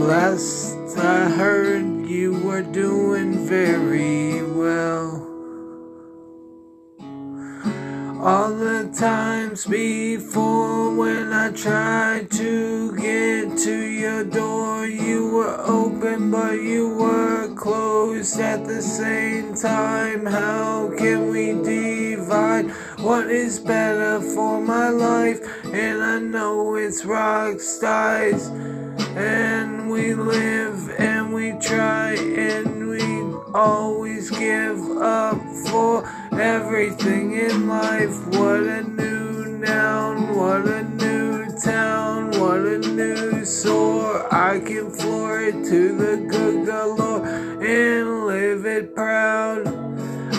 [0.00, 5.26] Last I heard, you were doing very well.
[8.18, 16.30] All the times before when I tried to get to your door, you were open
[16.30, 20.24] but you were closed at the same time.
[20.24, 22.70] How can we divide
[23.00, 25.40] what is better for my life?
[25.66, 28.50] And I know it's rock stars
[29.16, 33.02] and we live and we try and we
[33.54, 38.26] always give up for everything in life.
[38.28, 44.32] What a new noun, what a new town, what a new soar.
[44.32, 49.66] I can floor it to the good galore and live it proud.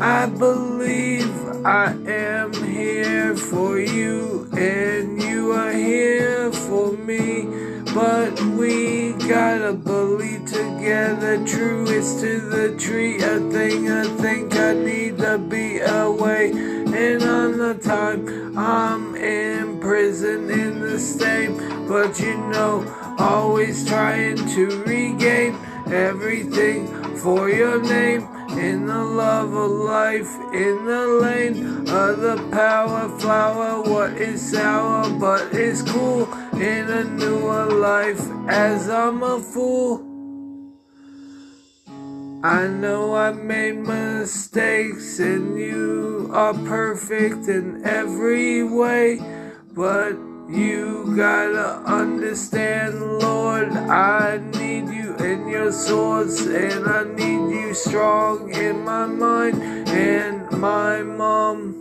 [0.00, 1.30] I believe
[1.64, 7.83] I am here for you and you are here for me.
[7.94, 11.44] But we gotta believe together.
[11.46, 13.22] True is to the tree.
[13.22, 16.50] A thing I think I need to be away.
[16.50, 21.56] And on the time I'm in prison in the state.
[21.86, 22.84] But you know,
[23.16, 28.28] always trying to regain everything for your name.
[28.58, 35.10] In the love of life, in the lane of the power flower, what is sour
[35.18, 36.28] but is cool
[36.60, 40.02] in a newer life as I'm a fool.
[42.44, 49.18] I know I made mistakes and you are perfect in every way,
[49.72, 50.12] but
[50.48, 58.54] you gotta understand, Lord, I need you in your swords and I need you strong
[58.54, 61.80] in my mind and my mom.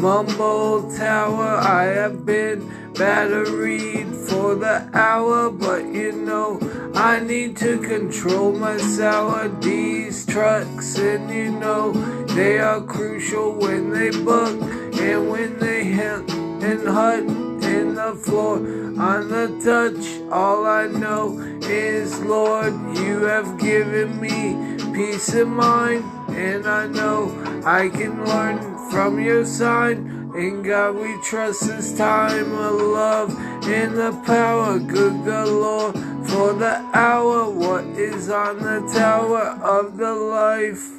[0.00, 6.58] Mumble Tower, I have been batteried for the hour, but you know
[6.94, 11.92] I need to control my sour These trucks, and you know
[12.34, 14.56] they are crucial when they buck
[14.98, 18.56] and when they hit and hut in the floor
[18.98, 20.32] on the touch.
[20.32, 24.56] All I know is, Lord, you have given me
[24.94, 27.30] peace of mind, and I know
[27.64, 29.98] I can learn from your side.
[30.36, 33.30] In God we trust this time of love
[33.66, 35.94] in the power, good God Lord,
[36.28, 37.50] for the hour.
[37.50, 40.90] What is on the tower of the life?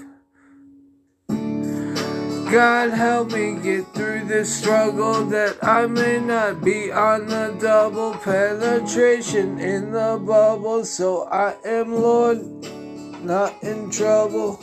[2.51, 8.15] God help me get through this struggle that I may not be on the double
[8.15, 10.83] penetration in the bubble.
[10.83, 12.39] So I am Lord,
[13.23, 14.59] not in trouble.